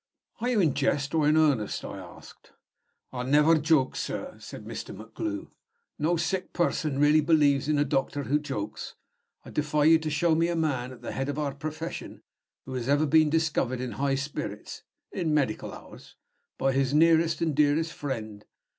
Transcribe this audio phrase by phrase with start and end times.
[0.39, 2.53] "Are you in jest or in earnest?" I asked.
[3.11, 4.95] "I never joke, sir," said Mr.
[4.95, 5.51] MacGlue.
[5.99, 8.95] "No sick person really believes in a doctor who jokes.
[9.45, 12.23] I defy you to show me a man at the head of our profession
[12.65, 16.15] who has ever been discovered in high spirits (in medical hours)
[16.57, 18.43] by his nearest and dearest friend.